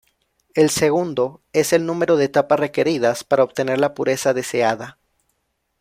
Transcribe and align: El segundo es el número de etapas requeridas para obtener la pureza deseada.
El 0.55 0.71
segundo 0.71 1.43
es 1.53 1.73
el 1.73 1.85
número 1.85 2.17
de 2.17 2.25
etapas 2.25 2.59
requeridas 2.59 3.23
para 3.23 3.43
obtener 3.43 3.77
la 3.77 3.93
pureza 3.93 4.33
deseada. 4.33 4.97